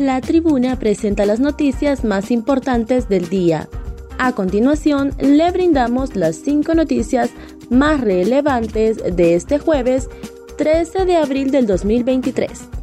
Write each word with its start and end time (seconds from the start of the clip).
La 0.00 0.22
tribuna 0.22 0.78
presenta 0.78 1.26
las 1.26 1.40
noticias 1.40 2.04
más 2.04 2.30
importantes 2.30 3.10
del 3.10 3.28
día. 3.28 3.68
A 4.16 4.32
continuación, 4.32 5.12
le 5.20 5.50
brindamos 5.50 6.16
las 6.16 6.36
cinco 6.36 6.74
noticias 6.74 7.28
más 7.68 8.00
relevantes 8.00 8.96
de 9.14 9.34
este 9.34 9.58
jueves 9.58 10.08
13 10.56 11.04
de 11.04 11.16
abril 11.16 11.50
del 11.50 11.66
2023. 11.66 12.79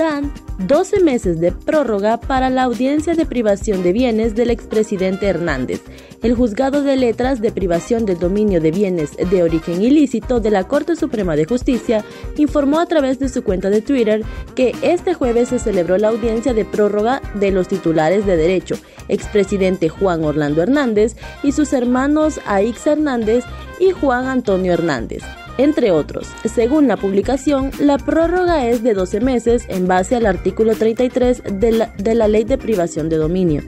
Dan 0.00 0.32
12 0.66 1.00
meses 1.00 1.40
de 1.40 1.52
prórroga 1.52 2.18
para 2.18 2.48
la 2.48 2.62
audiencia 2.62 3.12
de 3.12 3.26
privación 3.26 3.82
de 3.82 3.92
bienes 3.92 4.34
del 4.34 4.48
expresidente 4.48 5.26
Hernández. 5.26 5.82
El 6.22 6.34
juzgado 6.34 6.82
de 6.82 6.96
letras 6.96 7.42
de 7.42 7.52
privación 7.52 8.06
del 8.06 8.18
dominio 8.18 8.62
de 8.62 8.70
bienes 8.70 9.14
de 9.18 9.42
origen 9.42 9.82
ilícito 9.82 10.40
de 10.40 10.50
la 10.50 10.64
Corte 10.64 10.96
Suprema 10.96 11.36
de 11.36 11.44
Justicia 11.44 12.02
informó 12.38 12.80
a 12.80 12.86
través 12.86 13.18
de 13.18 13.28
su 13.28 13.44
cuenta 13.44 13.68
de 13.68 13.82
Twitter 13.82 14.22
que 14.54 14.74
este 14.80 15.12
jueves 15.12 15.50
se 15.50 15.58
celebró 15.58 15.98
la 15.98 16.08
audiencia 16.08 16.54
de 16.54 16.64
prórroga 16.64 17.20
de 17.34 17.50
los 17.50 17.68
titulares 17.68 18.24
de 18.24 18.38
derecho, 18.38 18.76
expresidente 19.08 19.90
Juan 19.90 20.24
Orlando 20.24 20.62
Hernández 20.62 21.14
y 21.42 21.52
sus 21.52 21.74
hermanos 21.74 22.40
Aix 22.46 22.86
Hernández 22.86 23.44
y 23.78 23.90
Juan 23.90 24.28
Antonio 24.28 24.72
Hernández 24.72 25.22
entre 25.62 25.90
otros. 25.90 26.28
Según 26.44 26.88
la 26.88 26.96
publicación, 26.96 27.70
la 27.78 27.98
prórroga 27.98 28.66
es 28.66 28.82
de 28.82 28.94
12 28.94 29.20
meses 29.20 29.64
en 29.68 29.86
base 29.86 30.16
al 30.16 30.26
artículo 30.26 30.74
33 30.74 31.42
de 31.52 31.72
la, 31.72 31.86
de 31.98 32.14
la 32.14 32.28
Ley 32.28 32.44
de 32.44 32.58
Privación 32.58 33.08
de 33.08 33.16
Dominio. 33.16 33.62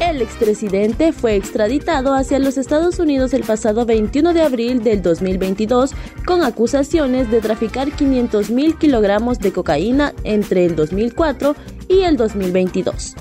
El 0.00 0.22
expresidente 0.22 1.12
fue 1.12 1.36
extraditado 1.36 2.14
hacia 2.14 2.38
los 2.38 2.56
Estados 2.56 2.98
Unidos 2.98 3.34
el 3.34 3.44
pasado 3.44 3.84
21 3.84 4.32
de 4.32 4.42
abril 4.42 4.82
del 4.82 5.02
2022 5.02 5.92
con 6.24 6.42
acusaciones 6.42 7.30
de 7.30 7.40
traficar 7.40 7.92
500 7.92 8.50
mil 8.50 8.76
kilogramos 8.76 9.38
de 9.38 9.52
cocaína 9.52 10.14
entre 10.24 10.64
el 10.64 10.74
2004 10.74 11.54
y 11.88 12.00
el 12.00 12.16
2022 12.16 13.14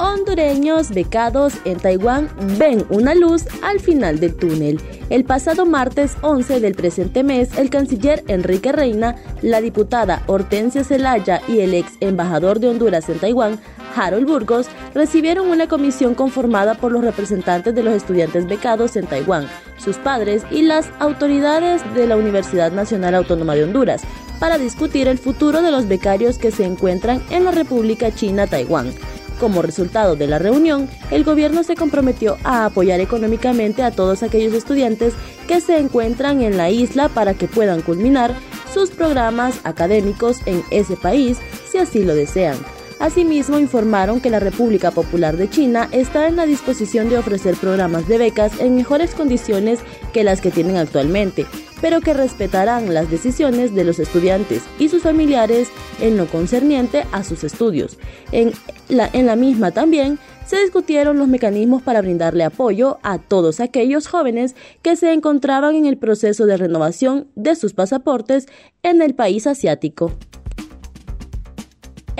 hondureños 0.00 0.90
becados 0.90 1.52
en 1.66 1.78
Taiwán 1.78 2.30
ven 2.58 2.86
una 2.88 3.14
luz 3.14 3.44
al 3.62 3.80
final 3.80 4.18
del 4.18 4.34
túnel. 4.34 4.80
El 5.10 5.24
pasado 5.24 5.66
martes 5.66 6.16
11 6.22 6.60
del 6.60 6.74
presente 6.74 7.22
mes, 7.22 7.56
el 7.58 7.68
canciller 7.68 8.24
Enrique 8.26 8.72
Reina, 8.72 9.16
la 9.42 9.60
diputada 9.60 10.22
Hortensia 10.26 10.84
Zelaya 10.84 11.42
y 11.46 11.60
el 11.60 11.74
ex 11.74 11.92
embajador 12.00 12.60
de 12.60 12.68
Honduras 12.68 13.10
en 13.10 13.18
Taiwán, 13.18 13.60
Harold 13.94 14.26
Burgos, 14.26 14.68
recibieron 14.94 15.50
una 15.50 15.68
comisión 15.68 16.14
conformada 16.14 16.74
por 16.74 16.92
los 16.92 17.04
representantes 17.04 17.74
de 17.74 17.82
los 17.82 17.92
estudiantes 17.92 18.46
becados 18.46 18.96
en 18.96 19.06
Taiwán, 19.06 19.48
sus 19.76 19.96
padres 19.98 20.44
y 20.50 20.62
las 20.62 20.88
autoridades 20.98 21.82
de 21.94 22.06
la 22.06 22.16
Universidad 22.16 22.72
Nacional 22.72 23.14
Autónoma 23.16 23.54
de 23.54 23.64
Honduras 23.64 24.02
para 24.38 24.56
discutir 24.56 25.08
el 25.08 25.18
futuro 25.18 25.60
de 25.60 25.70
los 25.70 25.86
becarios 25.86 26.38
que 26.38 26.50
se 26.50 26.64
encuentran 26.64 27.22
en 27.28 27.44
la 27.44 27.50
República 27.50 28.14
China 28.14 28.46
Taiwán. 28.46 28.94
Como 29.40 29.62
resultado 29.62 30.16
de 30.16 30.26
la 30.26 30.38
reunión, 30.38 30.86
el 31.10 31.24
gobierno 31.24 31.62
se 31.62 31.74
comprometió 31.74 32.36
a 32.44 32.66
apoyar 32.66 33.00
económicamente 33.00 33.82
a 33.82 33.90
todos 33.90 34.22
aquellos 34.22 34.52
estudiantes 34.52 35.14
que 35.48 35.62
se 35.62 35.78
encuentran 35.78 36.42
en 36.42 36.58
la 36.58 36.68
isla 36.68 37.08
para 37.08 37.32
que 37.32 37.48
puedan 37.48 37.80
culminar 37.80 38.34
sus 38.72 38.90
programas 38.90 39.58
académicos 39.64 40.40
en 40.44 40.62
ese 40.70 40.94
país 40.94 41.38
si 41.70 41.78
así 41.78 42.04
lo 42.04 42.14
desean. 42.14 42.58
Asimismo, 43.00 43.58
informaron 43.58 44.20
que 44.20 44.28
la 44.28 44.40
República 44.40 44.90
Popular 44.90 45.38
de 45.38 45.48
China 45.48 45.88
está 45.90 46.28
en 46.28 46.36
la 46.36 46.44
disposición 46.44 47.08
de 47.08 47.16
ofrecer 47.16 47.56
programas 47.56 48.06
de 48.06 48.18
becas 48.18 48.60
en 48.60 48.76
mejores 48.76 49.14
condiciones 49.14 49.80
que 50.12 50.22
las 50.22 50.42
que 50.42 50.50
tienen 50.50 50.76
actualmente, 50.76 51.46
pero 51.80 52.02
que 52.02 52.12
respetarán 52.12 52.92
las 52.92 53.10
decisiones 53.10 53.74
de 53.74 53.84
los 53.84 53.98
estudiantes 54.00 54.64
y 54.78 54.90
sus 54.90 55.02
familiares 55.02 55.70
en 56.02 56.18
lo 56.18 56.26
concerniente 56.26 57.06
a 57.10 57.24
sus 57.24 57.42
estudios. 57.42 57.96
En 58.32 58.52
la, 58.90 59.08
en 59.14 59.24
la 59.24 59.34
misma 59.34 59.70
también 59.70 60.18
se 60.44 60.60
discutieron 60.60 61.16
los 61.16 61.26
mecanismos 61.26 61.80
para 61.80 62.02
brindarle 62.02 62.44
apoyo 62.44 62.98
a 63.02 63.16
todos 63.16 63.60
aquellos 63.60 64.08
jóvenes 64.08 64.54
que 64.82 64.96
se 64.96 65.14
encontraban 65.14 65.74
en 65.74 65.86
el 65.86 65.96
proceso 65.96 66.44
de 66.44 66.58
renovación 66.58 67.28
de 67.34 67.56
sus 67.56 67.72
pasaportes 67.72 68.46
en 68.82 69.00
el 69.00 69.14
país 69.14 69.46
asiático 69.46 70.12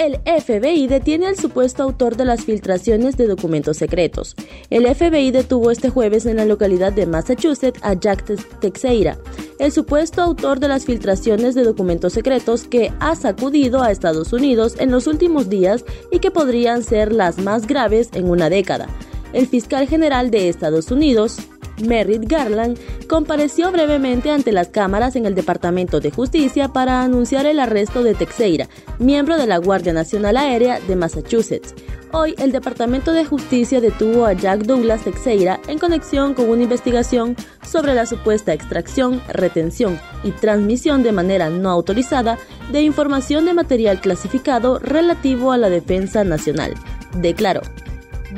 el 0.00 0.18
FBI 0.24 0.86
detiene 0.86 1.26
al 1.26 1.36
supuesto 1.36 1.82
autor 1.82 2.16
de 2.16 2.24
las 2.24 2.46
filtraciones 2.46 3.18
de 3.18 3.26
documentos 3.26 3.76
secretos. 3.76 4.34
El 4.70 4.86
FBI 4.94 5.30
detuvo 5.30 5.70
este 5.70 5.90
jueves 5.90 6.24
en 6.24 6.38
la 6.38 6.46
localidad 6.46 6.94
de 6.94 7.04
Massachusetts 7.04 7.78
a 7.82 7.92
Jack 7.92 8.24
Teixeira, 8.60 9.18
el 9.58 9.70
supuesto 9.72 10.22
autor 10.22 10.58
de 10.58 10.68
las 10.68 10.86
filtraciones 10.86 11.54
de 11.54 11.64
documentos 11.64 12.14
secretos 12.14 12.64
que 12.64 12.90
ha 12.98 13.14
sacudido 13.14 13.82
a 13.82 13.90
Estados 13.90 14.32
Unidos 14.32 14.74
en 14.78 14.90
los 14.90 15.06
últimos 15.06 15.50
días 15.50 15.84
y 16.10 16.20
que 16.20 16.30
podrían 16.30 16.82
ser 16.82 17.12
las 17.12 17.36
más 17.36 17.66
graves 17.66 18.08
en 18.14 18.30
una 18.30 18.48
década. 18.48 18.88
El 19.34 19.48
fiscal 19.48 19.86
general 19.86 20.30
de 20.30 20.48
Estados 20.48 20.90
Unidos, 20.90 21.36
Merritt 21.82 22.24
Garland, 22.26 22.78
compareció 23.08 23.70
brevemente 23.72 24.30
ante 24.30 24.52
las 24.52 24.68
cámaras 24.68 25.16
en 25.16 25.26
el 25.26 25.34
Departamento 25.34 26.00
de 26.00 26.10
Justicia 26.10 26.68
para 26.68 27.02
anunciar 27.02 27.46
el 27.46 27.60
arresto 27.60 28.02
de 28.02 28.14
Teixeira, 28.14 28.68
miembro 28.98 29.36
de 29.36 29.46
la 29.46 29.58
Guardia 29.58 29.92
Nacional 29.92 30.36
Aérea 30.36 30.80
de 30.80 30.96
Massachusetts. 30.96 31.74
Hoy, 32.12 32.34
el 32.38 32.50
Departamento 32.50 33.12
de 33.12 33.24
Justicia 33.24 33.80
detuvo 33.80 34.26
a 34.26 34.32
Jack 34.32 34.62
Douglas 34.62 35.04
Teixeira 35.04 35.60
en 35.68 35.78
conexión 35.78 36.34
con 36.34 36.48
una 36.48 36.64
investigación 36.64 37.36
sobre 37.64 37.94
la 37.94 38.04
supuesta 38.04 38.52
extracción, 38.52 39.22
retención 39.28 40.00
y 40.24 40.32
transmisión 40.32 41.04
de 41.04 41.12
manera 41.12 41.50
no 41.50 41.70
autorizada 41.70 42.36
de 42.72 42.82
información 42.82 43.44
de 43.44 43.54
material 43.54 44.00
clasificado 44.00 44.80
relativo 44.80 45.52
a 45.52 45.56
la 45.56 45.70
defensa 45.70 46.24
nacional. 46.24 46.74
Declaró. 47.16 47.60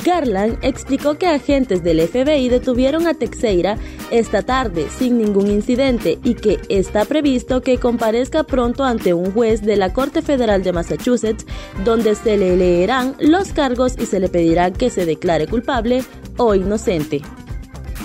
Garland 0.04 0.58
explicó 0.62 1.18
que 1.18 1.26
agentes 1.26 1.82
del 1.82 2.00
FBI 2.06 2.48
detuvieron 2.48 3.06
a 3.06 3.14
Teixeira 3.14 3.76
esta 4.10 4.42
tarde 4.42 4.86
sin 4.96 5.18
ningún 5.18 5.50
incidente 5.50 6.18
y 6.22 6.34
que 6.34 6.60
está 6.68 7.04
previsto 7.04 7.62
que 7.62 7.78
comparezca 7.78 8.44
pronto 8.44 8.84
ante 8.84 9.14
un 9.14 9.32
juez 9.32 9.62
de 9.62 9.76
la 9.76 9.92
Corte 9.92 10.22
Federal 10.22 10.62
de 10.62 10.72
Massachusetts 10.72 11.46
donde 11.84 12.14
se 12.14 12.36
le 12.36 12.56
leerán 12.56 13.14
los 13.18 13.52
cargos 13.52 13.96
y 13.98 14.06
se 14.06 14.20
le 14.20 14.28
pedirá 14.28 14.72
que 14.72 14.90
se 14.90 15.06
declare 15.06 15.46
culpable 15.46 16.02
o 16.36 16.54
inocente. 16.54 17.22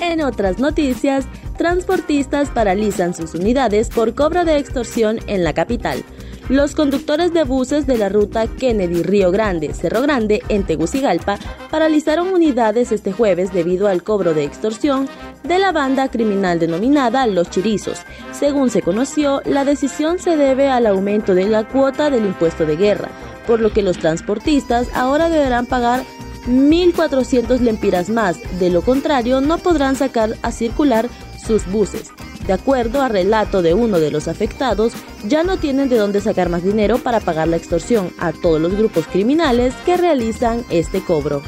En 0.02 0.22
otras 0.22 0.59
noticias, 0.59 1.25
transportistas 1.58 2.50
paralizan 2.50 3.14
sus 3.16 3.34
unidades 3.34 3.90
por 3.90 4.14
cobra 4.14 4.46
de 4.46 4.58
extorsión 4.58 5.19
en 5.28 5.44
la 5.44 5.54
capital. 5.54 6.04
Los 6.50 6.75
conductores 6.75 7.34
de 7.34 7.44
buses 7.44 7.88
de 7.88 7.97
la 7.97 8.08
ruta 8.08 8.47
Kennedy-Río 8.47 9.31
Grande-Cerro 9.31 10.02
Grande 10.02 10.41
en 10.47 10.63
Tegucigalpa 10.63 11.38
paralizaron 11.69 12.30
unidades 12.30 12.94
este 12.94 13.12
jueves 13.12 13.52
debido 13.52 13.90
al 13.90 14.02
cobro 14.02 14.34
de 14.34 14.46
extorsión 14.46 15.09
de 15.44 15.59
la 15.59 15.74
banda 15.74 16.09
criminal 16.09 16.57
denominada 16.57 17.28
Los 17.28 17.50
Chirizos. 17.50 18.00
Según 18.31 18.69
se 18.69 18.81
conoció, 18.81 19.41
la 19.44 19.66
decisión 19.66 20.19
se 20.19 20.38
debe 20.38 20.69
al 20.69 20.86
aumento 20.86 21.36
de 21.36 21.50
la 21.50 21.68
cuota 21.68 22.09
del 22.09 22.25
impuesto 22.25 22.66
de 22.66 22.77
guerra, 22.77 23.10
por 23.45 23.60
lo 23.60 23.74
que 23.74 23.81
los 23.81 23.98
transportistas 23.98 24.88
ahora 24.94 25.27
deberán 25.27 25.66
pagar 25.66 26.06
1.400 26.48 27.60
lempiras 27.60 28.10
más, 28.10 28.38
de 28.57 28.69
lo 28.69 28.83
contrario 28.83 29.42
no 29.42 29.57
podrán 29.57 29.98
sacar 29.98 30.38
a 30.44 30.54
circular 30.54 31.10
sus 31.45 31.69
buses. 31.69 32.13
De 32.48 32.54
acuerdo 32.54 33.02
a 33.02 33.10
relato 33.10 33.62
de 33.62 33.74
uno 33.74 34.00
de 34.00 34.10
los 34.10 34.30
afectados, 34.30 34.94
ya 35.28 35.44
no 35.44 35.58
tienen 35.58 35.90
de 35.90 35.98
dónde 35.98 36.22
sacar 36.22 36.48
más 36.48 36.64
dinero 36.64 36.98
para 36.98 37.20
pagar 37.20 37.50
la 37.50 37.58
extorsión 37.58 38.12
a 38.18 38.32
todos 38.32 38.62
los 38.62 38.74
grupos 38.76 39.06
criminales 39.08 39.74
que 39.86 39.98
realizan 39.98 40.64
este 40.70 41.02
cobro. 41.02 41.42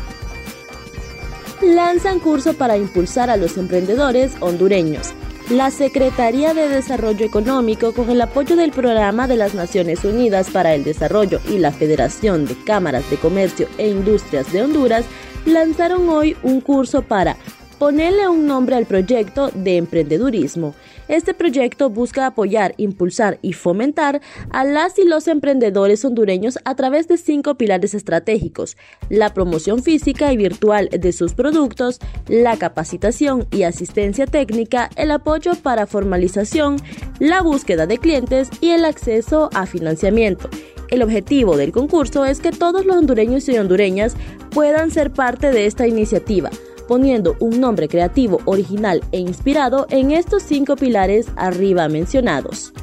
Lanzan 1.62 2.20
curso 2.20 2.54
para 2.54 2.78
impulsar 2.78 3.30
a 3.30 3.38
los 3.38 3.58
emprendedores 3.58 4.34
hondureños. 4.42 5.14
La 5.50 5.72
Secretaría 5.72 6.54
de 6.54 6.68
Desarrollo 6.68 7.26
Económico, 7.26 7.94
con 7.94 8.10
el 8.10 8.22
apoyo 8.22 8.56
del 8.56 8.72
Programa 8.72 9.28
de 9.28 9.38
las 9.38 9.56
Naciones 9.56 10.04
Unidas 10.04 10.50
para 10.52 10.76
el 10.76 10.84
Desarrollo 10.84 11.40
y 11.50 11.60
la 11.60 11.72
Federación 11.72 12.46
de 12.46 12.56
Cámaras 12.66 13.10
de 13.10 13.18
Comercio 13.18 13.68
e 13.78 13.88
Industrias 13.88 14.52
de 14.52 14.62
Honduras, 14.62 15.06
lanzaron 15.46 16.08
hoy 16.10 16.36
un 16.44 16.62
curso 16.62 17.02
para 17.02 17.38
ponerle 17.80 18.28
un 18.28 18.46
nombre 18.46 18.76
al 18.76 18.86
proyecto 18.86 19.50
de 19.56 19.78
emprendedurismo. 19.78 20.76
Este 21.10 21.34
proyecto 21.34 21.90
busca 21.90 22.28
apoyar, 22.28 22.76
impulsar 22.78 23.40
y 23.42 23.54
fomentar 23.54 24.22
a 24.52 24.64
las 24.64 25.00
y 25.00 25.06
los 25.06 25.28
emprendedores 25.28 26.06
hondureños 26.06 26.60
a 26.66 26.76
través 26.76 27.08
de 27.08 27.18
cinco 27.18 27.56
pilares 27.56 27.96
estratégicos, 27.96 28.78
la 29.10 29.34
promoción 29.34 29.82
física 29.82 30.32
y 30.32 30.38
virtual 30.38 30.88
de 30.90 31.12
sus 31.12 31.34
productos, 31.34 32.00
la 32.28 32.58
capacitación 32.58 33.48
y 33.50 33.64
asistencia 33.64 34.28
técnica, 34.28 34.92
el 34.96 35.10
apoyo 35.10 35.56
para 35.56 35.88
formalización, 35.88 36.78
la 37.18 37.42
búsqueda 37.42 37.88
de 37.88 37.98
clientes 37.98 38.50
y 38.62 38.70
el 38.70 38.86
acceso 38.86 39.50
a 39.56 39.66
financiamiento. 39.66 40.48
El 40.92 41.02
objetivo 41.02 41.58
del 41.58 41.72
concurso 41.72 42.26
es 42.26 42.40
que 42.40 42.52
todos 42.52 42.86
los 42.86 42.96
hondureños 42.96 43.50
y 43.50 43.58
hondureñas 43.58 44.16
puedan 44.52 44.92
ser 44.92 45.12
parte 45.12 45.52
de 45.52 45.66
esta 45.66 45.88
iniciativa, 45.88 46.52
poniendo 46.90 47.38
un 47.40 47.62
nombre 47.62 47.88
creativo, 47.88 48.42
original 48.46 49.04
e 49.12 49.20
inspirado 49.20 49.86
en 49.92 50.10
estos 50.10 50.42
cinco 50.42 50.76
pilares 50.76 51.28
arriba 51.36 51.88
mencionados. 51.88 52.74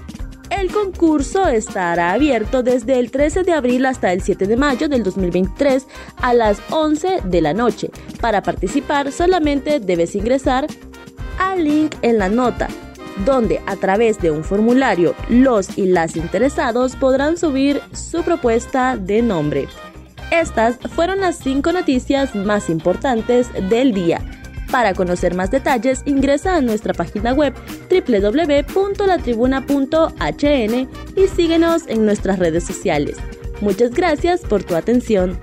El 0.49 0.70
concurso 0.70 1.49
estará 1.49 2.12
abierto 2.12 2.62
desde 2.62 3.00
el 3.00 3.11
13 3.11 3.43
de 3.43 3.53
abril 3.53 3.85
hasta 3.85 4.12
el 4.12 4.23
7 4.23 4.47
de 4.47 4.56
mayo 4.56 4.88
del 4.88 5.03
2023 5.03 5.88
a 6.23 6.35
las 6.35 6.62
11 6.70 7.23
de 7.25 7.41
la 7.43 7.53
noche. 7.53 7.91
Para 8.20 8.43
participar 8.43 9.11
solamente 9.11 9.81
debes 9.81 10.14
ingresar 10.14 10.69
al 11.41 11.64
link 11.64 11.97
en 12.03 12.19
la 12.19 12.29
nota 12.29 12.69
donde 13.25 13.61
a 13.67 13.76
través 13.76 14.20
de 14.20 14.31
un 14.31 14.44
formulario 14.44 15.14
los 15.29 15.79
y 15.79 15.87
las 15.87 16.17
interesados 16.17 16.97
podrán 16.97 17.38
subir 17.38 17.81
su 17.93 18.23
propuesta 18.23 18.97
de 18.97 19.23
nombre. 19.23 19.69
Estas 20.31 20.76
fueron 20.94 21.20
las 21.20 21.38
cinco 21.38 21.73
noticias 21.73 22.34
más 22.34 22.69
importantes 22.69 23.49
del 23.70 23.93
día. 23.93 24.20
Para 24.70 24.93
conocer 24.94 25.34
más 25.34 25.50
detalles, 25.50 26.02
ingresa 26.06 26.56
a 26.56 26.61
nuestra 26.61 26.93
página 26.93 27.32
web 27.32 27.55
www.latribuna.hn 27.88 30.88
y 31.17 31.28
síguenos 31.28 31.87
en 31.87 32.05
nuestras 32.05 32.38
redes 32.38 32.64
sociales. 32.64 33.17
Muchas 33.61 33.93
gracias 33.93 34.40
por 34.40 34.64
tu 34.64 34.75
atención. 34.75 35.38